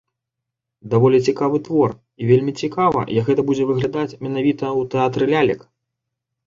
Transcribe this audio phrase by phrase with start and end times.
[0.93, 5.61] Даволі цікавы твор, і вельмі цікава, як гэта будзе выглядаць менавіта ў тэатры лялек.